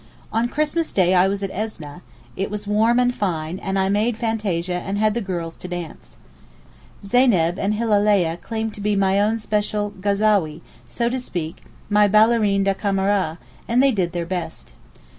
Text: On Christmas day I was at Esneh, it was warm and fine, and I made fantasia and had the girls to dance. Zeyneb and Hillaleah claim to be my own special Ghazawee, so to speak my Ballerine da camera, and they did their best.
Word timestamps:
On 0.33 0.47
Christmas 0.47 0.91
day 0.91 1.13
I 1.13 1.27
was 1.27 1.43
at 1.43 1.51
Esneh, 1.51 2.01
it 2.35 2.49
was 2.49 2.65
warm 2.65 2.97
and 2.99 3.13
fine, 3.13 3.59
and 3.59 3.77
I 3.77 3.87
made 3.87 4.17
fantasia 4.17 4.79
and 4.83 4.97
had 4.97 5.13
the 5.13 5.21
girls 5.21 5.55
to 5.57 5.67
dance. 5.67 6.17
Zeyneb 7.05 7.59
and 7.59 7.75
Hillaleah 7.75 8.37
claim 8.41 8.71
to 8.71 8.81
be 8.81 8.95
my 8.95 9.21
own 9.21 9.37
special 9.37 9.91
Ghazawee, 9.91 10.61
so 10.85 11.07
to 11.07 11.19
speak 11.19 11.61
my 11.87 12.07
Ballerine 12.07 12.63
da 12.63 12.73
camera, 12.73 13.37
and 13.67 13.83
they 13.83 13.91
did 13.91 14.11
their 14.11 14.25
best. 14.25 14.73